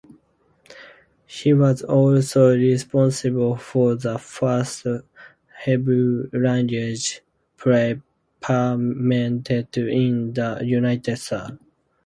He 1.27 1.53
was 1.53 1.83
also 1.83 2.57
responsible 2.57 3.55
for 3.55 3.93
the 3.93 4.17
first 4.17 4.87
Hebrew-language 5.63 7.21
play 7.55 8.01
performed 8.39 9.47
in 9.51 10.31
the 10.33 10.61
United 10.65 11.17
States. 11.17 11.51